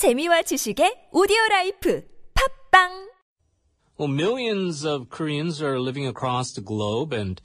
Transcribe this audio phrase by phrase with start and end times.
[0.00, 3.10] 재미와 지식의 오디오 라이프 팝빵
[3.98, 7.38] Well, millions of Koreans are living across the globe, and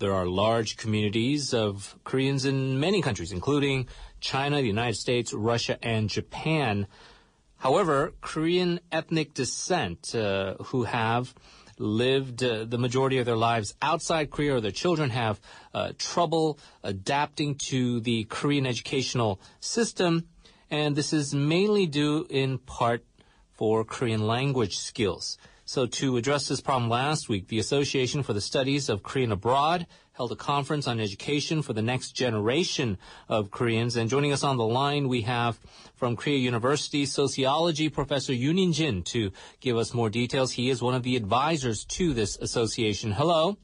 [0.00, 3.86] there are large communities of Koreans in many countries, including
[4.18, 6.88] China, the United States, Russia, and Japan.
[7.58, 11.32] However, Korean ethnic descent uh, who have
[11.78, 15.40] lived uh, the majority of their lives outside Korea or their children have
[15.72, 20.26] uh, trouble adapting to the Korean educational system,
[20.70, 23.04] and this is mainly due in part
[23.52, 25.36] for Korean language skills.
[25.64, 29.86] So to address this problem last week, the Association for the Studies of Korean Abroad
[30.12, 33.96] held a conference on education for the next generation of Koreans.
[33.96, 35.60] And joining us on the line, we have
[35.94, 39.30] from Korea University sociology professor Yoon Jin to
[39.60, 40.52] give us more details.
[40.52, 43.12] He is one of the advisors to this association.
[43.12, 43.56] Hello.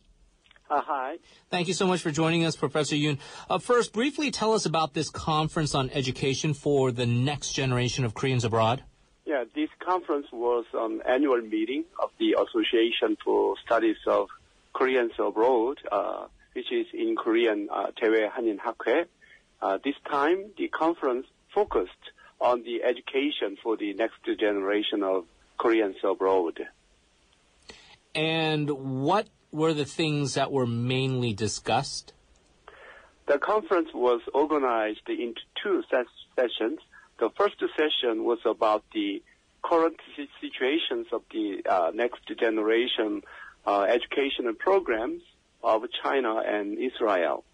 [0.70, 1.18] Uh, hi.
[1.50, 3.18] Thank you so much for joining us, Professor Yoon.
[3.50, 8.14] Uh, first, briefly tell us about this conference on education for the next generation of
[8.14, 8.82] Koreans abroad.
[9.26, 14.30] Yeah, this conference was an annual meeting of the Association for Studies of
[14.74, 19.06] Koreans Abroad, uh, which is in Korean uh, 대외 한인 학회.
[19.62, 21.92] Uh, this time, the conference focused
[22.40, 25.26] on the education for the next generation of
[25.58, 26.60] Koreans abroad.
[28.16, 28.70] And
[29.02, 32.13] what were the things that were mainly discussed?
[33.27, 36.79] The conference was organized into two ses- sessions.
[37.19, 39.23] The first session was about the
[39.63, 43.23] current si- situations of the uh, next generation
[43.67, 45.23] uh, educational programs
[45.63, 47.45] of China and Israel.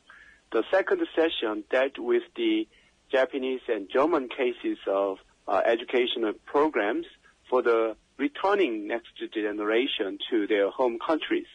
[0.53, 2.69] The second session dealt with the
[3.11, 5.19] Japanese and German cases of
[5.49, 7.07] uh, educational programs
[7.49, 11.47] for the returning next generation to their home countries.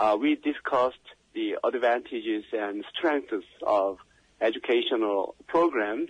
[0.00, 0.96] Uh, we discussed
[1.34, 3.98] the advantages and strengths of
[4.40, 6.08] educational programs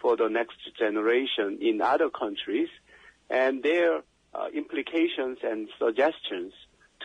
[0.00, 2.68] for the next generation in other countries
[3.30, 6.52] and their uh, implications and suggestions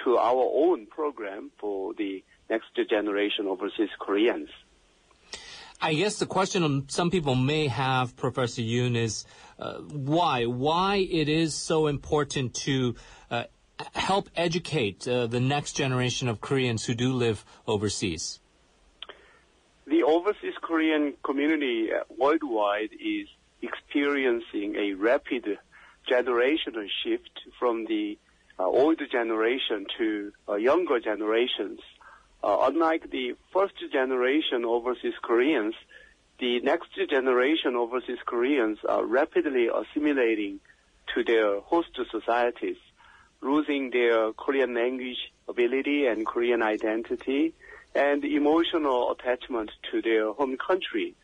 [0.04, 4.50] to our own program for the next generation overseas Koreans.
[5.82, 9.26] I guess the question some people may have, Professor Yoon, is
[9.58, 10.46] uh, why?
[10.46, 12.94] Why it is so important to
[13.94, 18.40] help educate uh, the next generation of Koreans who do live overseas?
[19.86, 23.28] The overseas Korean community uh, worldwide is
[23.62, 25.58] experiencing a rapid
[26.10, 28.18] generational shift from the
[28.60, 31.80] uh, older generation to uh, younger generations.
[32.44, 35.76] Uh, unlike the first generation overseas Koreans,
[36.40, 40.60] the next generation overseas Koreans are rapidly assimilating
[41.16, 42.78] to their host societies,
[43.42, 47.54] losing their Korean language ability and Korean identity
[47.96, 51.16] and emotional attachment to their home country.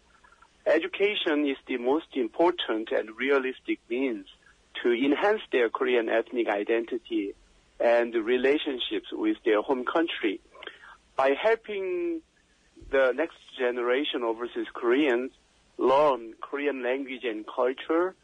[0.65, 4.27] Education is the most important and realistic means
[4.81, 7.33] to enhance their Korean ethnic identity
[7.79, 10.39] and relationships with their home country.
[11.15, 12.21] By helping
[12.89, 15.31] the next generation overseas Koreans
[15.77, 18.15] learn Korean language and culture,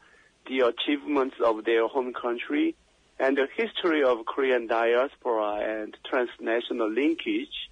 [0.47, 2.75] the achievements of their home country,
[3.19, 7.69] and the history of Korean diaspora and transnational linkage,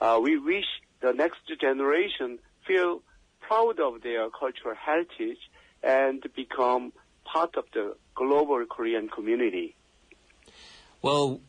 [0.00, 0.66] uh, we wish
[1.00, 3.02] the next generation feel
[3.40, 5.38] proud of their cultural heritage
[5.82, 6.92] and become
[7.24, 9.74] part of the global Korean community.
[11.00, 11.40] Well,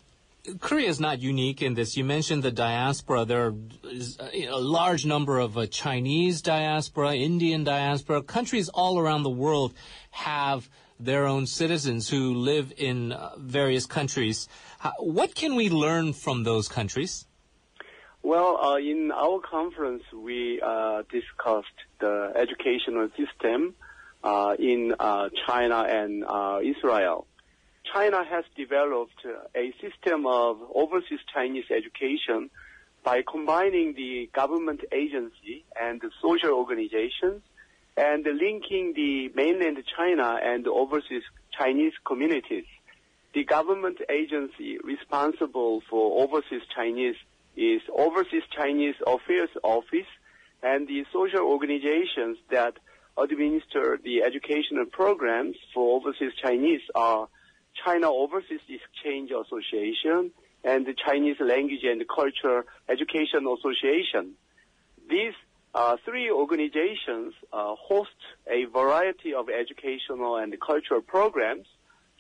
[0.59, 1.95] Korea is not unique in this.
[1.95, 3.25] You mentioned the diaspora.
[3.25, 8.23] There is a large number of uh, Chinese diaspora, Indian diaspora.
[8.23, 9.73] Countries all around the world
[10.11, 14.47] have their own citizens who live in uh, various countries.
[14.99, 17.25] What can we learn from those countries?
[18.21, 21.67] Well, uh, in our conference, we uh, discussed
[21.99, 23.75] the educational system
[24.23, 27.27] uh, in uh, China and uh, Israel.
[27.91, 32.49] China has developed a system of overseas Chinese education
[33.03, 37.41] by combining the government agency and the social organizations
[37.95, 41.23] and linking the mainland China and overseas
[41.57, 42.65] Chinese communities.
[43.33, 47.15] The government agency responsible for overseas Chinese
[47.55, 50.07] is Overseas Chinese Affairs Office
[50.61, 52.73] and the social organizations that
[53.17, 57.27] administer the educational programs for overseas Chinese are
[57.85, 60.31] China Overseas Exchange Association
[60.63, 64.33] and the Chinese Language and Culture Education Association.
[65.09, 65.33] These
[65.73, 68.11] uh, three organizations uh, host
[68.47, 71.65] a variety of educational and cultural programs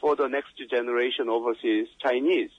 [0.01, 2.49] for the next generation overseas Chinese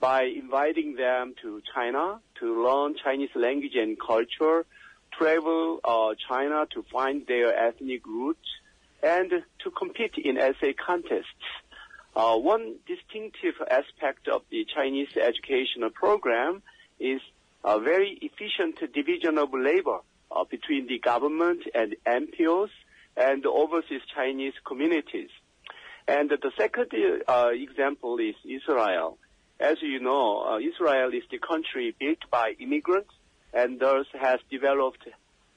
[0.00, 4.64] by inviting them to China to learn Chinese language and culture,
[5.12, 8.48] travel uh, China to find their ethnic roots,
[9.02, 9.30] and
[9.62, 11.26] to compete in essay contests.
[12.16, 16.62] Uh, one distinctive aspect of the Chinese educational program
[16.98, 17.20] is
[17.62, 22.70] a very efficient division of labor uh, between the government and NPOs
[23.16, 25.30] and the overseas Chinese communities.
[26.08, 26.88] And the second
[27.28, 29.18] uh, example is Israel.
[29.58, 33.10] As you know, uh, Israel is the country built by immigrants
[33.52, 35.06] and thus has developed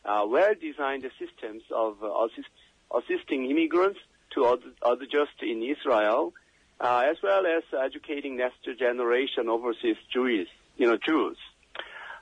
[0.05, 2.49] uh, well-designed systems of uh, assist,
[2.93, 3.99] assisting immigrants
[4.33, 6.33] to adjust in Israel,
[6.79, 10.47] uh, as well as educating next generation overseas Jews,
[10.77, 11.37] you know, Jews.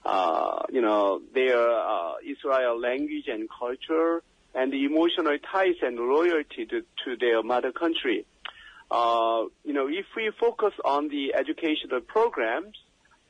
[0.04, 4.24] Uh, you know, their uh, Israel language and culture
[4.56, 8.26] and the emotional ties and loyalty to, to their mother country.
[8.90, 12.76] Uh, you know, if we focus on the educational programs,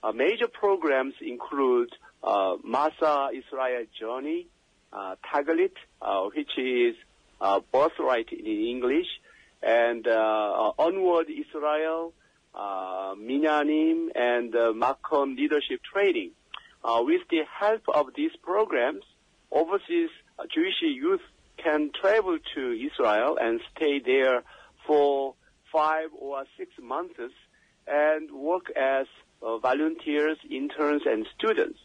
[0.01, 1.89] uh, major programs include
[2.23, 4.47] uh, Masa Israel Journey,
[4.91, 6.95] uh, Taglit, uh, which is
[7.39, 9.07] uh, birthright in English,
[9.61, 12.13] and uh, Onward Israel,
[12.55, 16.31] uh, Minyanim, and Machon Leadership Training.
[16.83, 19.03] Uh, with the help of these programs,
[19.51, 21.21] overseas uh, Jewish youth
[21.57, 24.43] can travel to Israel and stay there
[24.87, 25.35] for
[25.71, 27.19] five or six months
[27.87, 29.05] and work as
[29.41, 31.79] uh, volunteers, interns, and students.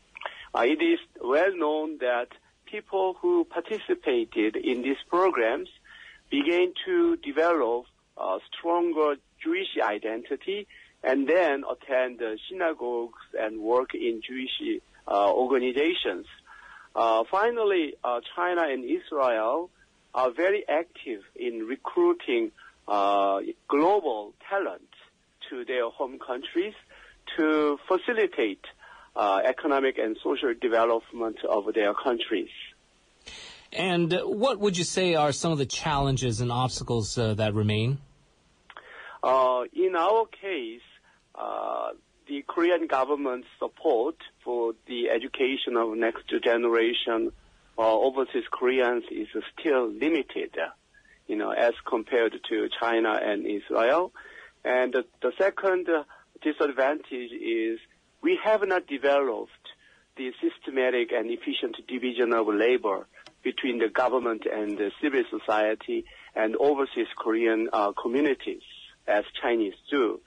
[0.55, 2.29] Uh, it is well known that
[2.65, 5.69] people who participated in these programs
[6.31, 9.17] began to develop a stronger
[9.47, 10.67] Jewish identity
[11.03, 12.21] and then attend
[12.51, 16.27] synagogues and work in Jewish uh, organizations.
[16.95, 19.71] Uh, finally, uh, China and Israel
[20.15, 22.51] are very active in recruiting
[23.69, 24.91] global talent
[25.51, 26.75] to their home countries
[27.37, 28.65] to facilitate
[29.15, 32.51] uh, economic and social development of their countries.
[33.73, 37.99] And what would you say are some of the challenges and obstacles uh, that remain?
[39.27, 40.87] Uh, in our case,
[41.35, 41.89] uh,
[42.29, 44.15] the Korean government's support
[44.45, 47.33] for the education of next generation
[47.77, 49.27] uh, overseas Koreans is
[49.59, 50.57] still limited,
[51.27, 54.13] you know, as compared to China and Israel.
[54.65, 55.89] And the, second
[56.41, 57.81] disadvantage is
[58.23, 59.51] we have not developed
[60.17, 63.09] the systematic and efficient division of labor
[63.43, 66.05] between the government and the civil society
[66.37, 67.69] and overseas Korean
[68.01, 68.63] communities
[69.07, 70.21] as Chinese do.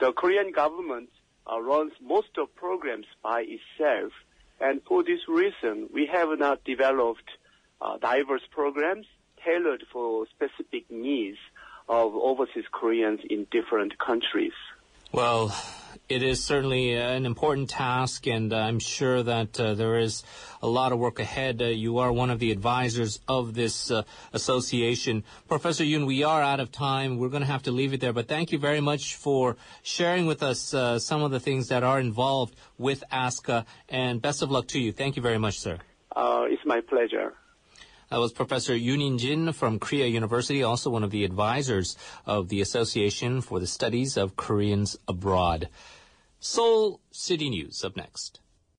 [0.00, 1.10] The Korean government
[1.50, 4.12] uh, runs most of programs by itself,
[4.60, 7.28] and for this reason, we have not developed
[7.80, 9.06] uh, diverse programs
[9.44, 11.38] tailored for specific needs
[11.88, 14.52] of overseas Koreans in different countries.
[15.12, 15.54] Well,
[16.08, 20.22] it is certainly an important task, and I'm sure that uh, there is
[20.62, 21.60] a lot of work ahead.
[21.60, 25.22] Uh, you are one of the advisors of this uh, association.
[25.48, 27.18] Professor Yoon, we are out of time.
[27.18, 30.24] We're going to have to leave it there, but thank you very much for sharing
[30.26, 34.50] with us uh, some of the things that are involved with ASCA, and best of
[34.50, 34.92] luck to you.
[34.92, 35.78] Thank you very much, sir.
[36.16, 37.34] Uh, it's my pleasure.
[38.10, 42.62] That was Professor Yoon Jin from Korea University, also one of the advisors of the
[42.62, 45.68] Association for the Studies of Koreans Abroad.
[46.40, 48.40] Seoul City News up next.